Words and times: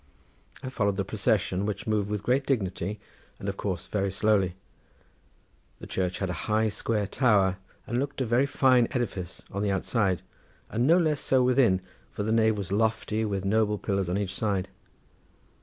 I 0.63 0.69
followed 0.69 0.95
the 0.97 1.05
procession, 1.05 1.63
which 1.67 1.85
moved 1.85 2.09
with 2.09 2.23
great 2.23 2.47
dignity 2.47 2.99
and 3.37 3.47
of 3.47 3.55
course 3.55 3.85
very 3.85 4.11
slowly. 4.11 4.55
The 5.79 5.85
church 5.85 6.17
had 6.17 6.29
a 6.31 6.49
high 6.49 6.69
square 6.69 7.05
tower 7.05 7.57
and 7.85 7.99
looked 7.99 8.19
a 8.19 8.25
very 8.25 8.47
fine 8.47 8.87
edifice 8.89 9.43
on 9.51 9.61
the 9.61 9.69
outside 9.69 10.23
and 10.71 10.87
no 10.87 10.97
less 10.97 11.19
so 11.21 11.43
within, 11.43 11.81
for 12.09 12.23
the 12.23 12.31
nave 12.31 12.57
was 12.57 12.71
lofty 12.71 13.23
with 13.25 13.45
noble 13.45 13.77
pillars 13.77 14.09
on 14.09 14.17
each 14.17 14.33
side. 14.33 14.69